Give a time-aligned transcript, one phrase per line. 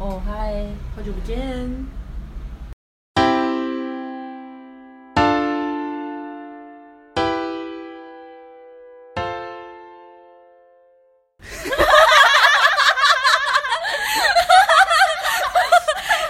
[0.00, 0.54] 哦嗨，
[0.94, 1.36] 好久不见。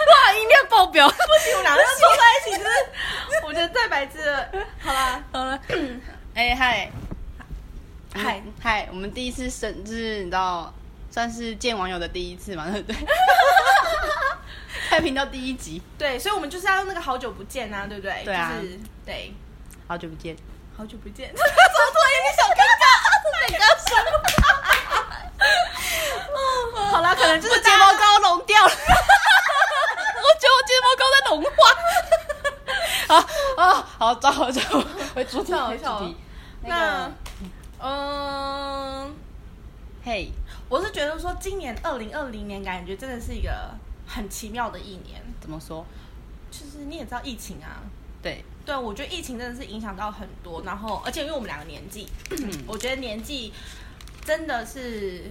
[0.07, 1.07] 哇，音量爆表！
[1.07, 2.71] 不行，两个凑在一起，就是
[3.45, 4.49] 我觉得太白痴了。
[4.81, 5.61] 好啦，好了，
[6.35, 6.91] 哎嗨
[8.15, 10.73] 嗨嗯嗨，我们第一次审，就是你知道，
[11.19, 12.97] 算是见网友的第一次嘛，对 不对？
[14.89, 18.23] 开频道第一集，对，所以我们就是要用那个好久不见啊，对不对？
[18.25, 19.35] 对啊就是对，
[19.89, 20.37] 好久不见。
[20.77, 21.27] 好久不见。
[21.35, 22.87] 怎么突然有点小尴尬？
[23.49, 23.91] 对，刚说。
[26.93, 28.77] 好啦，可能就是睫毛膏融掉了， 我
[30.39, 31.51] 觉得我睫毛膏在融化。
[33.09, 33.11] 好
[33.61, 33.67] 啊，
[33.99, 34.85] 好，找好找好，
[35.17, 36.17] 回主题，回主题。
[36.63, 37.13] 那那个，
[37.81, 39.17] 嗯，
[40.05, 40.31] 嘿，
[40.69, 43.75] 我是觉得说今年二零二零年感觉真的是一个
[44.07, 45.85] 很奇妙的一年，怎么说？
[46.51, 47.83] 就是你也知道疫情啊。
[48.21, 52.07] 对，对，我觉得疫情真的是影响到很多，然后而且因为我们两个年纪，
[52.67, 53.53] 我觉得年纪
[54.25, 55.31] 真的是，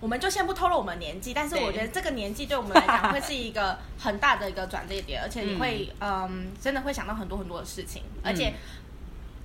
[0.00, 2.56] 我们就先不透露我们年纪，但是我觉得这个年纪对。
[2.56, 8.54] 我们来讲会是一个很大的一个转折点，而且你会嗯真的会想到很多很多的事情，而且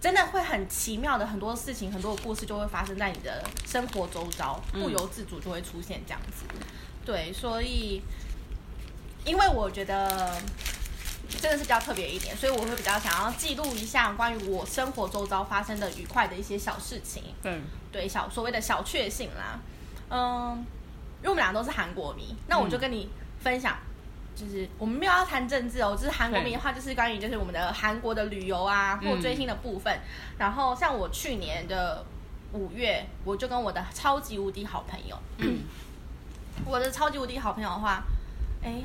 [0.04, 6.44] 真的会很奇妙的很多事情，很多的故事就会发生在你的生活周遭，不由自主就会出现这样子。
[7.06, 8.02] 对，所以
[9.24, 10.36] 因为我觉得
[11.40, 19.58] 真的是比较特别一点，所以我会比较想要记录一下关于我生活周遭发生的愉快的一些小事情，对，对小所谓的小确幸啦。
[20.10, 20.66] 嗯，
[21.22, 23.08] 因为我们俩都是韩国迷，那我就跟你
[23.40, 23.78] 分享。
[24.36, 30.00] 就是我们没有要谈政治哦，就是韩国迷的话，就是关于就是我们的韩国的旅游啊或追星的部分。
[30.38, 32.06] 然后像我去年的
[32.54, 35.60] 五月，我就跟我的超级无敌好朋友，嗯
[36.66, 38.04] 我的超级无敌好朋友的话，
[38.64, 38.82] 哎，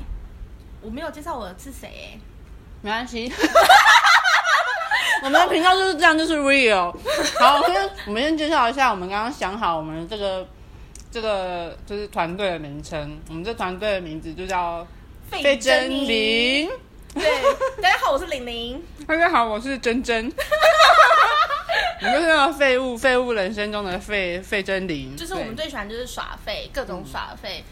[0.81, 2.19] 我没有介绍我是谁哎。
[2.81, 3.31] 没关系。
[5.21, 6.95] 我们的频道就是这样，就是 real。
[7.37, 10.47] 好，先我们先介绍一下，我们刚刚想好我们这个
[11.11, 13.19] 这个就是团队的名称。
[13.27, 14.87] 我们这团队的名字就叫
[15.29, 16.69] 费真玲。
[17.13, 17.23] 对，
[17.81, 18.83] 大家好，我是玲玲。
[19.07, 20.31] 大家好，我是珍珍。
[22.01, 27.63] 我们就是那个废物废物人生中的费费真玲，就是我们最喜欢就是耍废，各种耍废。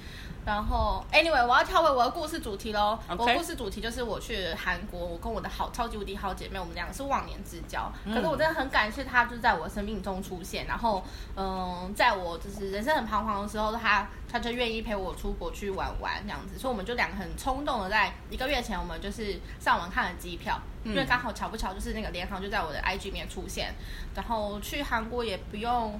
[0.47, 2.97] 然后，anyway，我要跳回我的故事主题喽。
[3.09, 7.91] 我故事主题就是我去韩国，我跟我的好超级无敌好姐妹，我们两个是忘年之交。
[8.05, 10.65] 可是我真的很感谢她，就是在我生命中出现。
[10.65, 11.03] 然后，
[11.35, 16.57] 嗯，在我就是人生很彷徨的时候，她她就愿意陪我出国去玩玩这样子。
[16.57, 23.73] 所以我们就两个很冲动的，在一个月前，我们就是上网看了机票，因为刚好巧不巧就是那个联航就在我的 IG 里面出现，
[24.15, 25.99] 然后去韩国也不用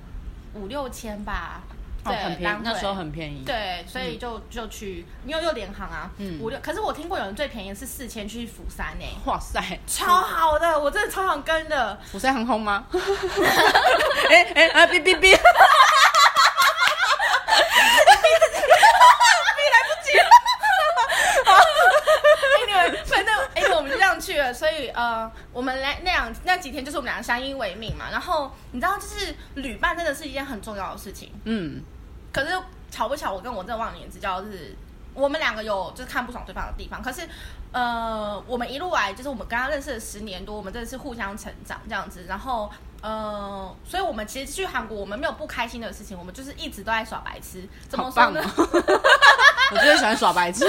[0.53, 1.62] 五六千吧。
[2.07, 3.44] 哦对，很便宜，那时候很便宜。
[3.45, 6.59] 对，所以就、就去，因为又联航啊，嗯五六。
[6.62, 11.97] 可是我听过有人最便宜是四千去釜山呢、哇塞，超好的，我真的超想跟的。
[12.12, 12.85] 釜山航空吗？
[14.29, 14.88] 哎哎啊！
[14.88, 15.38] 哔哔哔
[24.19, 28.06] 去了，所以呃，我们来那两那几天就是我们两个相依为命嘛。
[28.12, 31.31] 然后你知道，就是旅伴真的是一件很重要的事情。
[31.46, 31.81] 嗯，
[32.31, 32.51] 可是
[32.91, 34.75] 巧不巧，我跟我这忘年之交就是
[35.13, 37.27] 我们两个有就是看不爽对方的地方，可是
[37.71, 42.71] 呃，我们一路来就是我们跟他认识了十年多，我们真的是互相成长这样子，然后。
[42.99, 47.63] 呃，所以我们其实去韩国，我们没有不开心的事情，我们就是一直都在耍白痴。
[47.87, 48.41] 怎么说呢？
[48.57, 50.66] 我最喜欢耍白痴。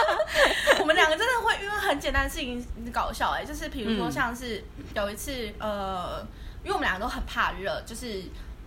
[0.80, 6.26] 我们两个真的会因为很简单的事情搞笑哎、就是比如说嗯像是有一次、呃，
[6.64, 8.22] 因为我们两个都很怕热，就是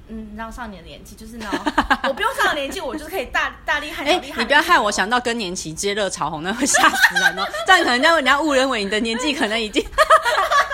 [0.08, 1.60] 嗯，你知道上年的年纪，就是那种
[2.08, 4.22] 我不用上了年纪，我就是可以大大力汗哎。
[4.38, 7.48] 你不要害我想到更年期接热潮红，那会吓死人哦。
[7.66, 9.84] 这样可能让人家误认为你的年纪可能已经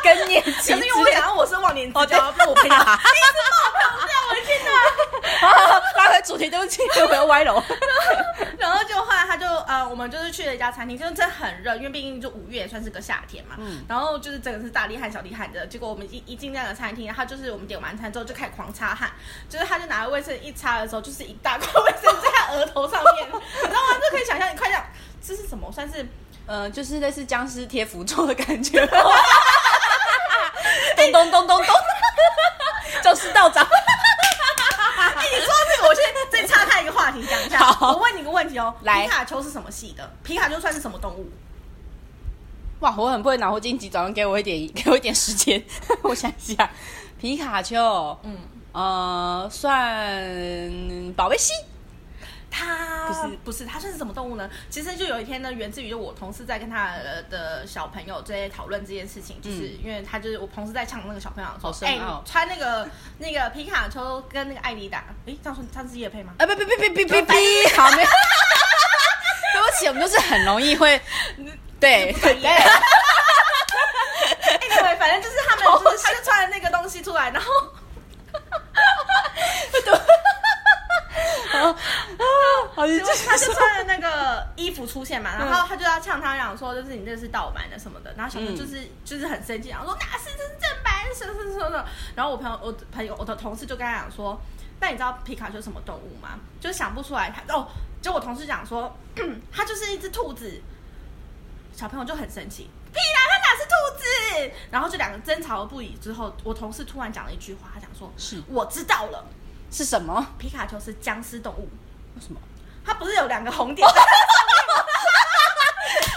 [0.04, 3.00] 更年期之可是因为我类想要我是忘年之哦对交，被我朋友好，
[5.98, 7.62] 拉回主题，对不起，我要歪楼。
[8.58, 13.56] 然后就后来他就呃，我们就是去了一家餐厅，就是真的很热，因为毕竟就五月也算是个夏天嘛。
[13.58, 19.10] 嗯然后就是真的是大厉害小厉害的，结果我们一一进那个餐厅，他就是我们点完餐之后就开始狂擦汗，
[19.50, 23.98] 就是他就拿卫生一擦的时候，就是一大块卫生在他额头上面， 你知道吗？
[24.02, 24.86] 就可以想象，你快讲
[25.26, 25.72] 这是什么？
[25.72, 26.06] 算是
[26.46, 28.80] 呃，就是类似僵尸贴符咒的感觉。
[31.10, 31.76] 咚咚咚咚咚，
[33.04, 33.66] 就是道长。
[33.66, 37.60] 哎，你说到这个，我先再岔开一个话题讲一下。
[37.60, 40.12] 好我问你个问题哦，来皮卡丘是什么系的？
[40.24, 41.32] 皮卡丘算是什么动物？
[42.82, 45.64] 哇，我很不会脑筋急转弯，给我一点，给我一点时间，
[46.04, 46.70] 我想一下。
[47.20, 47.78] 皮卡丘，
[48.24, 48.38] 嗯，
[48.72, 51.54] 呃，算宝贝系，
[52.52, 54.48] 它不是不是，它算是什么动物呢？
[54.70, 56.92] 其实就有一天呢，源自于就我同事在跟他
[57.30, 62.88] 的小朋友在讨论这件事情，就是因为他就是我同事在呛那个小朋友说，哎、好深奥穿那个
[63.18, 66.34] 那个皮卡丘跟那个艾迪达，哎，这样说他是叶配吗？
[66.38, 67.36] 啊，别别别别别别别，
[67.76, 68.10] 好没有。
[69.54, 71.02] 对不起，我们就是很容易会，
[71.80, 72.44] 对对对，对，
[74.98, 77.50] 反正就是他们就是他就穿了那个东西出来，然后
[81.52, 81.76] 好，
[82.10, 82.24] 你就
[82.88, 91.86] 他就穿着那个衣服出现嘛，然后他就要呛他讲说，就是你这是盗版的什么的，然后小朋友就是、就是很生气，然后说哪是这是正版，什么什么什么的。
[92.16, 94.40] 然后我朋友我朋友我的同事就跟他讲说，
[94.80, 96.40] 那你知道皮卡丘是什么动物吗？
[96.60, 97.68] 就想不出来，他哦，
[98.02, 98.96] 就我同事讲说，
[99.52, 100.62] 他就是一只兔子。
[101.74, 104.54] 小朋友就很生气，屁啦，它哪是兔子？
[104.70, 109.26] 然后就两个争吵不已之后，我同事突然讲了一句话，他讲说，是我知道了，
[109.72, 110.28] 是什么？
[110.38, 111.70] 皮卡丘是僵尸动物。
[112.16, 112.40] 为什么？
[112.86, 113.88] 它不是有两个红点？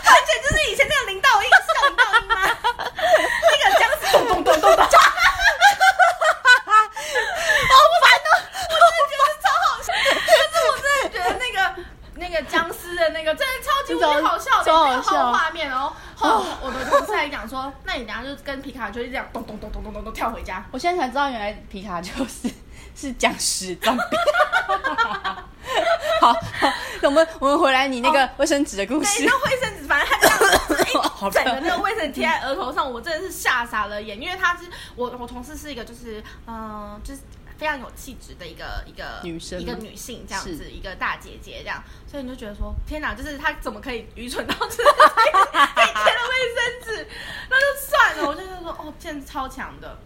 [0.05, 2.35] 完全就是以前那个林道英，是叫林道英吗？
[3.43, 4.89] 那个僵尸咚咚咚咚咚，好
[8.03, 8.29] 烦哦！
[8.71, 11.57] 我真的觉得超好笑，就是我真的觉得那个
[12.15, 15.93] 那个僵尸的那个真的超级无敌好笑的，超好笑画面哦。
[16.17, 20.65] 后来我的同事还讲说，那你等下就跟皮卡丘就这样咚咚咚咚咚咚咚跳回家。
[20.71, 22.49] 我现在才知道，原来皮卡丘是
[22.97, 24.17] 是僵尸装逼。
[26.25, 26.73] 好，好
[27.03, 29.25] 我们我们回来你那个卫生纸的故对，事。
[29.27, 30.79] 那卫生纸，反正他这样子，
[31.33, 34.63] 整个那个卫生纸贴在额头上，我真的是吓傻了眼，因为他是
[34.97, 37.21] 我我同事是一个就是嗯、呃就是
[37.59, 45.31] 非常有气质的一个一个女生一个女性这样子，一个大姐姐这样，所以你就觉得说天哪，就是她怎么可以愚蠢到就是可以
[45.75, 47.09] 可以贴了卫生纸，
[47.51, 49.99] 那就算了，我就觉得说哦，现在超强的。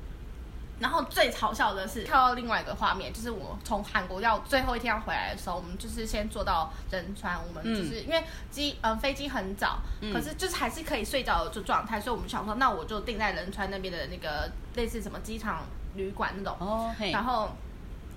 [0.80, 9.78] 然后最嘲笑的是，看到另外一个画面，就是我从韩国要最后一天要回来的时候，我们就是先坐到仁川，我们就是、因为机嗯飞机很早，
[10.12, 15.64] 可是就是还是可以睡觉的状态，所以我们想说，那我就定在仁川那边的那个类似什么机场
[15.96, 17.50] 旅馆那种，哦，然后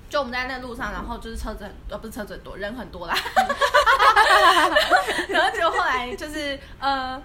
[0.07, 3.15] 就我们在那路上，然后就是车子很呃不是车子很多，人很多啦，
[5.29, 7.19] 然后结果后来就是呃。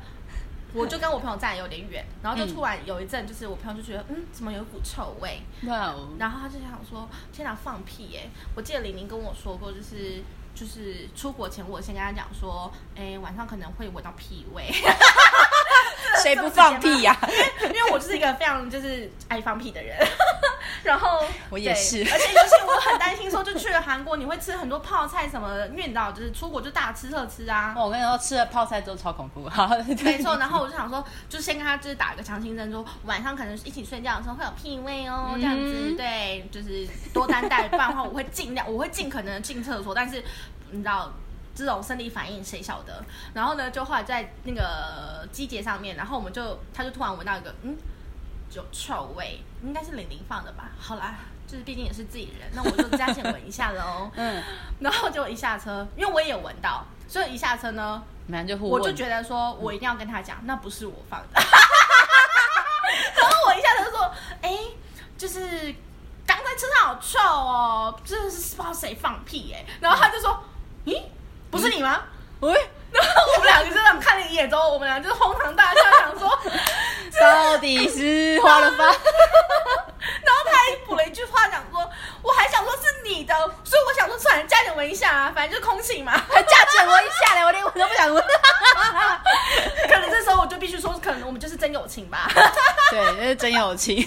[0.77, 5.41] 我就跟我朋友站得有点远，然后就突然有一阵，就是我朋友就觉得，嗯，怎么有一股臭味？
[5.67, 10.23] 哇哦，然后他就想说：“天哪，放屁耶！”我记得玲玲跟我说过，就是
[10.55, 14.71] 就是出国前，我先跟他讲说，哎，晚上可能会闻到屁味，
[16.23, 17.17] 谁不放屁呀？
[17.63, 19.97] 因为我就是一个非常就是爱放屁的人。
[20.83, 27.73] 然后我也是对而且尤其我很担心说，就去了韩国，你会吃很多泡菜什么的，因为你知道，就是出国就大吃特吃啊。
[27.77, 29.49] 哦我跟你说，吃了泡菜之后超恐怖。
[29.49, 29.69] 好，
[30.03, 40.23] 没错，然后我就想说，就先跟他就是打一个强心针，说晚上可能一起睡觉的时候会有屁味哦，这样子，嗯对，就是多担待，不然的话我会尽量，我会尽可能的进厕所，但是
[40.71, 41.13] 你知道。
[41.57, 43.03] 这种生理反应谁晓得？
[43.35, 47.75] 然后呢，就后来在那个机节上面，然后我们就他就突然闻到一个嗯
[48.53, 50.71] 有臭味，应该是玲玲放的吧？
[50.79, 51.15] 好啦，
[51.47, 54.11] 就是毕竟也是自己人，那我就加减闻一下喽。
[54.15, 54.43] 嗯，
[54.81, 58.03] 然后就一下车，因为我也有闻到，所以一下车呢，
[58.47, 58.57] 就。
[58.59, 61.29] 我就觉得说，我一定要跟他讲，那不是我放的。
[63.17, 64.13] 然后我一下车就说，
[64.43, 64.59] 哎、
[65.19, 65.41] 就是
[66.27, 70.43] 刚才车上好臭哦，真的是不知道谁放屁哎、然后他就说，
[70.85, 71.03] 咦，
[71.51, 72.03] 不是你吗？
[72.41, 72.53] 喂，
[72.93, 76.39] 然后我们两个就这样看了一眼之后，我们俩就是哄堂大笑，想说，
[77.21, 78.85] 到底是花了吧？
[80.23, 81.91] 然后他还补了一句话，讲说，
[82.23, 86.13] 我还想说是你的，所以我想说算了，加点闻一下啊，反正就是空气嘛。
[86.13, 88.23] 还加减闻一下嘞，我连闻都不想闻。
[89.89, 92.31] 可能这时候我就必须说，可能我们就是真友情吧。
[92.91, 94.07] 对，那是真友情。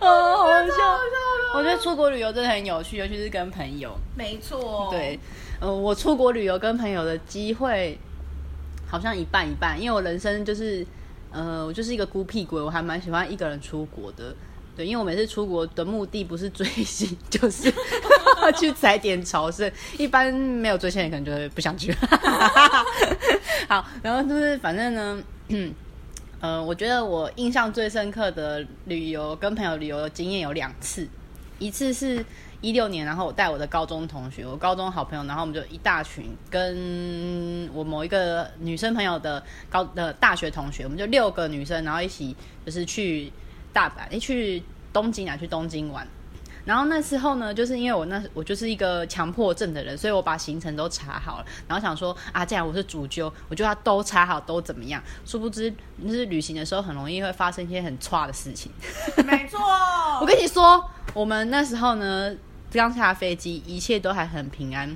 [0.00, 0.98] 哦，好好笑。
[1.54, 3.96] 我觉得出国旅游真的很有趣，尤其是跟朋友。
[4.16, 5.18] 没错，对，
[5.60, 7.96] 呃，我出国旅游跟朋友的机会
[8.90, 10.84] 好像一半一半，因为我人生就是，
[11.30, 14.34] 呃，我就是一个孤僻鬼，我还蛮喜欢一个人出国的。
[14.76, 17.72] 对，因为我每次出国的目的不是追星， 就是
[18.58, 19.70] 去踩点朝圣。
[19.96, 21.94] 一般没有追星的人可能就会不想去。
[23.70, 25.72] 好，然后就是反正呢，嗯，
[26.40, 31.06] 呃，我觉得我印象最深刻的旅游跟朋友旅游的经验有两次，
[31.58, 32.24] 一次是
[32.60, 42.34] 一六年，然后我带我的高中同学，我高中好朋友，然后我们就一大群，跟我某一个女生朋友的高的大学同学，我们就六个女生，然后一起
[42.64, 43.32] 就是去
[43.72, 46.06] 大阪，诶，去东京啊，去东京玩。
[46.64, 55.02] 然后那时候呢，就是因为我那我就是一个强迫症的人，所以我把行程都查好了，然后想说啊，既然我是主揪，我就要都查好，都怎么样。
[55.26, 55.70] 殊不知，
[56.02, 58.72] 就是旅行的时候很容易会发生一些很差的事情。
[59.26, 59.60] 没错。
[60.22, 60.82] 我跟你说，
[61.14, 62.34] 我们那时候呢，
[62.72, 64.94] 刚下飞机，一切都还很平安。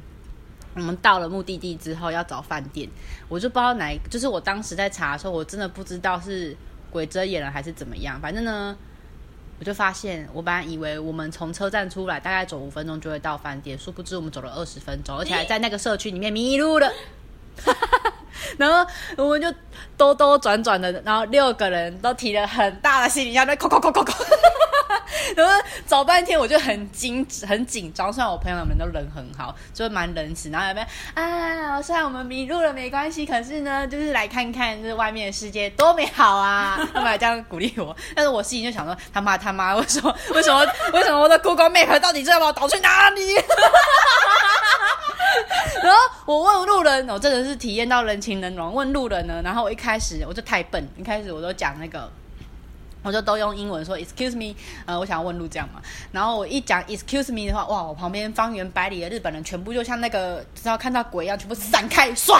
[0.75, 2.89] 我们到了目的地之后要找饭店，
[3.29, 6.57] 我就不知道哪，就是我当时在查的时候，我真的不知道是
[6.91, 8.21] 鬼遮眼了还是怎么样。
[8.21, 8.77] 反正呢，
[9.61, 16.93] 我就发现，我本来以为我们从车站出来大概走五分钟就会到饭店，殊不知我们走了二十分钟，而且还在那个社区里面迷路了。
[18.57, 19.53] 然后我们就
[19.97, 24.13] 兜兜转转的，然后六个人都提了很大的行李箱，在扣扣扣扣扣。
[25.37, 25.53] 然后
[25.87, 28.13] 找半天，我就很紧很紧张。
[28.13, 30.51] 虽然我朋友们都人很好，就是蛮仁慈。
[30.51, 31.81] 然后有没有啊？
[31.83, 36.79] 虽然我们迷路了没关系，可是呢，就是来看看这外面的世界多美好啊！
[36.93, 37.97] 他们还这样鼓励我。
[38.15, 43.35] 但是我心里就想说，他妈他妈，为什么为什么为什么我的 Google Map 到底知道把我导去哪里？
[45.83, 48.73] 然后我问路人，我真的是体验到人情冷暖。
[48.73, 52.11] 问路人呢，然后我一开始我就太笨，一开始我都讲那个。
[53.09, 55.81] 我就都用英文说 Excuse me，呃，我想要问路这样嘛。
[56.13, 62.39] 然后我一讲 Excuse me 的话，哇，我旁边方圆百里的日本人全部就像那个只要看到鬼一样，全部散开，唰，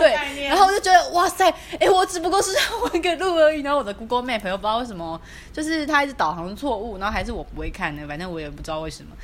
[0.00, 0.48] 对。
[0.48, 2.50] 然后我就觉得哇塞，哎，我只不过是
[2.82, 3.60] 问个路而已。
[3.60, 5.20] 然后我的 Google Map 又不知道为什么，
[5.52, 9.14] 就是它一直导航错误，然后还是我不会看的，反正我也不知道为什么。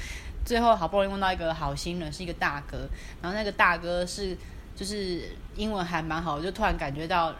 [0.45, 2.79] 最后好不容易问到一个好心人，是一个大哥，
[3.21, 4.39] 然后那个大哥是
[4.77, 7.35] 就是英文还蛮好，我就突然感觉到。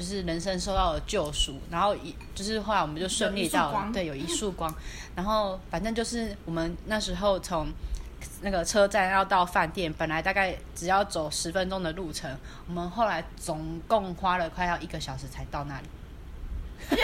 [0.00, 4.74] 就是人生受到了救赎，然后一就是后来我们就顺利到对有一束光，
[5.14, 7.66] 然后反正就是我们那时候从
[8.40, 12.34] 那个车站要到饭店，本来大概只要走十分钟的路程，
[12.66, 15.86] 我们后来总共花了快要一个小时才到那里。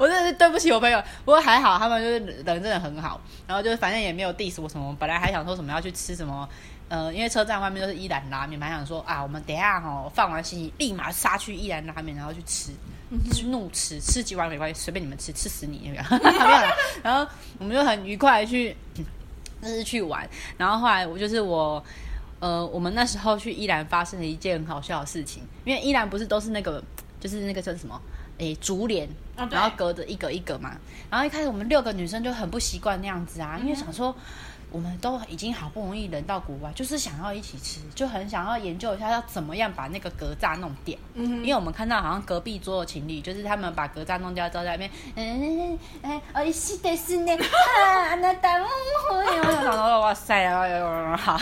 [0.00, 6.48] 我真的是对不起我朋友，不过还好他们就是人真的很好，然后就是反正也没有 diss 我什么，本来还想说什么要去吃什么。
[6.90, 12.72] 呃，因为车站外面都是伊兰拉面，蛮想说啊，我们等下哦放完行李，立马杀去伊兰拉面，然后去吃，
[13.32, 16.02] 去怒吃，吃几碗没关系，随便你们吃，吃死你有没有？
[17.00, 17.24] 然后
[17.58, 18.76] 我们就很愉快去，
[19.62, 20.28] 就是去玩。
[20.58, 21.80] 然后后来我就是我，
[22.40, 26.82] 呃，我们那时候去伊兰发生了一件很好笑的事情，因为伊兰不是都是那个，
[27.20, 28.02] 就是那个叫什么，
[28.38, 30.76] 诶，竹帘，然后隔着一格一格嘛。
[31.08, 34.12] 然后一开始我们六个女生就很不习惯那样子啊，因为想说。
[34.72, 40.96] 我们都已经好不容易人到国外，就是想要一起吃，就很想要研究一下要怎么样把那个格栅弄掉。
[41.14, 48.66] 嗯，因为我们看到好像隔壁桌的情侣，就是他们把格栅弄掉之后在那边，嗯哎，哦，是的，是的，啊，那大木，
[49.10, 50.48] 我想说，哇塞，
[51.16, 51.38] 好，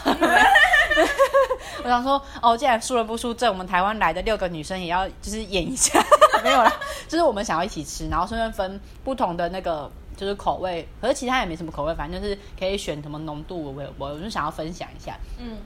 [1.84, 6.02] 我想说，哦，既然输了不输阵，我们台湾来的六个女生也要就是演一下，
[6.42, 6.72] 没有啦，
[7.06, 9.90] 就是我们想要一起吃，然后顺便分不同的那个。
[10.18, 15.16] 就是口味，可是其他也没什么口味，反正就是可以选什么浓度，我我我就想要分享一下。
[15.38, 15.56] 嗯，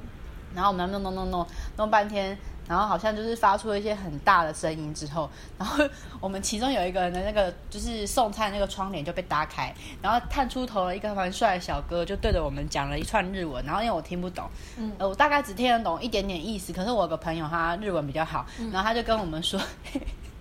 [0.55, 1.47] 然后我们弄弄弄弄
[1.79, 2.37] 弄半天，
[2.69, 5.83] 然后好像就是发出了一些很大的声音之后，然后
[6.21, 19.59] 我们其中有一个人的那个就是送餐那个窗帘就被打开，然后探出头了一个蛮帅的小哥，就对着我们讲了一串日文，然后因为我听不懂，嗯，我大概只听得懂一点点意思，可是我有个朋友他日文比较好，然后他就跟我们说，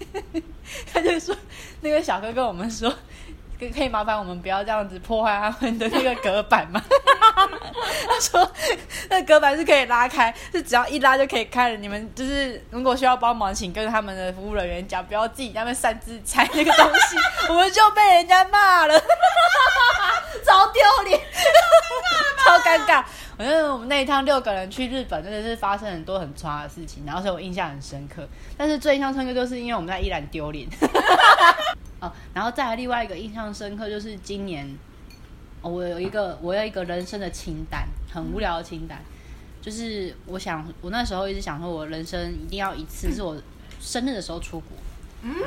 [0.94, 1.34] 他就说
[1.80, 2.94] 那个小哥跟我们说。
[3.70, 6.82] 可以麻烦我们不要这样子破坏他们的那个隔板吗？
[8.08, 8.52] 他说
[9.10, 11.78] 那隔板是可以拉开，是只要一拉就可以开了。
[11.78, 17.18] 你们就是如果需要帮忙，请跟他们的服务人员讲，不要自己在那边擅自拆那个东西，
[17.50, 19.00] 我们就被人家骂了，
[20.46, 21.20] 超丢脸，
[22.46, 23.04] 超尴尬。
[23.38, 28.28] 我觉得我们那一趟六个人去日本，真的是发生很多很差的事情，然后所以我印象很深刻。
[28.58, 30.68] 但是最印象深刻就是因为我们在依然丢脸。
[32.42, 34.68] 哦，然后再来另外一个印象深刻就是今年，
[35.62, 39.00] 我有一个我有一个人生的清单，很无聊的清单，
[39.62, 43.38] 就是我想我那时候一直想说，我人生一定要一次是我
[43.80, 44.72] 生日的时候出国，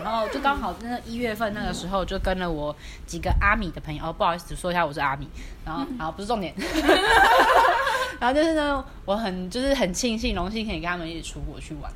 [0.05, 2.75] 然后就刚好那一月份那个时候就跟了我
[3.07, 5.29] 几个阿米的朋友，哦不好意思说一下我是阿米，
[5.65, 6.55] 然后然后不是重点，
[8.21, 11.93] 然后就是呢我很就是很庆幸荣幸可以跟他们一起出国去玩。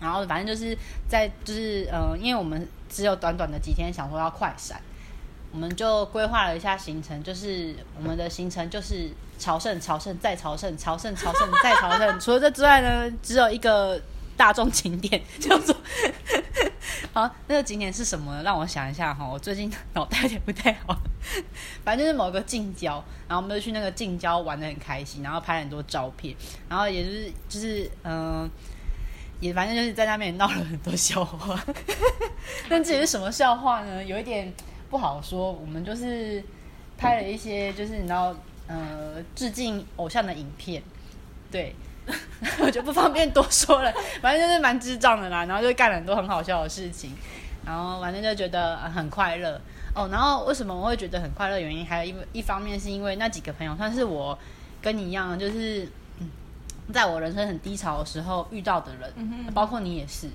[0.00, 0.76] 然后反正就是
[1.08, 4.80] 在就是呃，因为我们只有短短的几天，想说要快闪，
[5.52, 7.22] 我们就规划了一下行程。
[7.22, 12.18] 就是我们的行程就是朝圣、朝圣再朝圣、朝圣、朝圣再朝圣。
[12.18, 14.00] 除了这之外呢，只有一个
[14.36, 15.76] 大众景点叫做……
[17.12, 18.42] 好，那个景点是什么？
[18.42, 20.96] 让我想一下哈，我最近脑袋有点不太好。
[21.84, 26.34] 反正就是某个近郊，然后我们就去那个近郊玩的很开心，然后拍很多照片，
[26.68, 28.50] 然后也就是就是嗯。
[29.40, 31.58] 也反正就是在那边闹了很多笑话，
[32.68, 34.04] 但至于是什么笑话呢？
[34.04, 34.52] 有一点
[34.90, 35.50] 不好说。
[35.50, 36.42] 我们就是
[36.98, 38.34] 拍了一些，就是你知道，
[38.66, 40.82] 呃，致敬偶像的影片，
[41.50, 41.74] 对，
[42.60, 43.92] 我就不方便多说了。
[44.20, 47.12] 反正就是蛮智障的啦，然后就干了很多很好笑的事情，
[47.64, 49.60] 然后反正就觉得很快乐
[49.94, 50.08] 哦。
[50.12, 51.58] 然后为什么我会觉得很快乐？
[51.58, 54.38] 原因还有一一方面是因为那几个朋友算是我
[54.82, 55.90] 跟你一样，就是嗯，
[56.92, 59.12] 在我人生很低潮的时候遇到的人，
[59.54, 60.28] 包括你也是。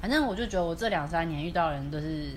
[0.00, 2.36] 反正我就觉得我这两三年遇到的人都是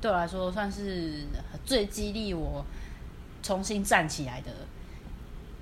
[0.00, 1.24] 对我来说算是
[1.64, 2.64] 最激励我
[3.42, 4.50] 重新站起来的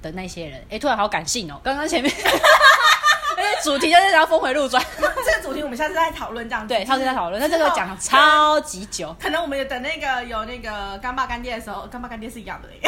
[0.03, 0.65] 的那些人。
[0.71, 1.61] 哎，突然好感性哦！
[1.63, 2.13] 刚刚前面，
[3.63, 5.03] 主题就是要峰回路转， 这
[5.37, 6.75] 个主题我们下次再讨论，这样子。
[6.75, 9.15] 对，下次再讨论，那这个讲超级久。
[9.21, 12.69] 可能我们也等那个有那个干爸干爹的时候，干爸干爹是一样的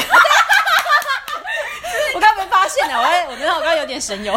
[2.67, 4.33] 发现了，我在我觉得我刚刚有点神游。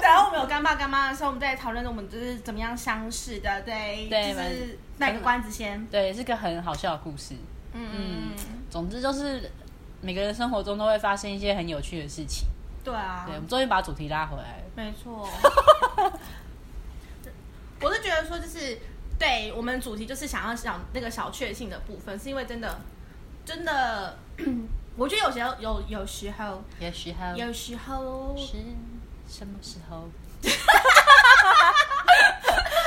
[0.00, 5.84] 然后我们有干爸干妈的时候，我们在讨论我们就是怎么样相识的，对，对就是卖个关子先。
[5.86, 7.34] 对，是个很好笑的故事。
[7.72, 8.32] 嗯，
[8.70, 9.50] 总之就是
[10.00, 12.46] 每个人生活中都会发生一些很有趣的事情。
[12.84, 14.64] 对啊对，我，们终于把主题拉回来了。
[14.76, 15.28] 没错。
[17.80, 18.78] 我是觉得说，就是
[19.18, 22.80] 对我们主题就是想要讲那个小确幸的部分，是因为真的，
[23.44, 24.16] 真的，
[24.96, 28.56] 我觉得有时候有有时候有时候有时候是
[29.28, 30.08] 什么时候？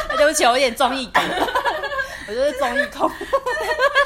[0.09, 1.23] 哎 对不起，我有点综艺感，
[2.27, 3.09] 我就是综艺控。
[3.09, 3.15] 会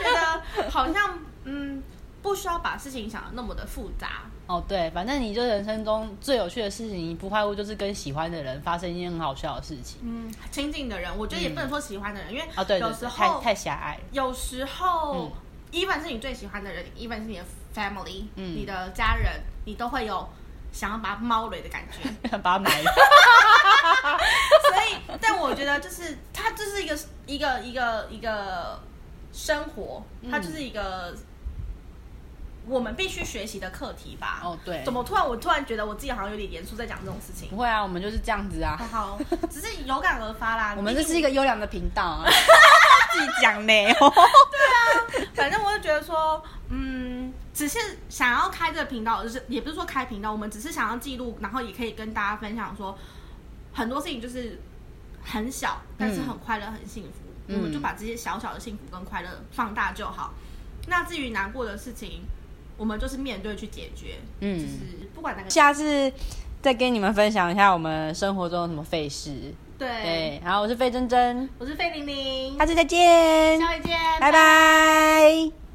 [0.04, 1.84] 觉得好像嗯，
[2.22, 4.24] 不需要把事情想的那么的复杂。
[4.48, 10.00] 哦，对，反正你就人生中最有趣的事情，不外乎就是跟喜欢的人发生一件很好笑的事情。
[10.04, 14.02] 嗯，亲近的人，我觉得也不能说喜欢的人，因为啊，对对有时对，太候太狭隘了。
[14.12, 15.32] 有时候嗯
[15.72, 17.44] ，even 是你最喜欢的人，even 是你的
[17.76, 20.28] family，、嗯你的家人，你都会有
[20.72, 22.10] 想要把它猫雷的感觉。
[22.40, 22.92] 把它埋了。
[24.70, 28.80] 所以，但我觉得就是它就是一个一个一个一个
[29.34, 31.16] 生活，它就是一个
[32.68, 34.42] 我们必须学习的课题吧。
[34.44, 37.58] 哦，对怎，么突然我突然觉得我自己好像有点严肃在讲这种事情不？
[37.58, 38.78] 会啊，我们就是这样子啊。
[38.78, 40.74] 好好，只是有感而发啦。
[40.78, 42.26] 我们这是一个优良的频道啊，
[43.12, 43.74] 自己讲呢。
[45.34, 52.98] 反正我就觉得说，嗯，只是想要开这个频道，就是也不是说开频道，我们只是想要记录，然后也可以跟大家分享说，
[53.74, 54.60] 很多事情就是
[55.24, 57.10] 很小，但是很快乐、很幸福。
[57.48, 60.36] 嗯我们就把这些小小的幸福跟快乐放大就好。
[60.86, 62.22] 那至于难过的事情，
[62.78, 64.20] 我们就是面对去解决。
[64.42, 66.14] 嗯就是不管哪个下次
[66.62, 69.52] 再跟你们分享一下我们生活中有什么费事。
[69.80, 75.69] 对，好，我是费珍珍，我是费玲玲，下次再见，下回见，拜拜。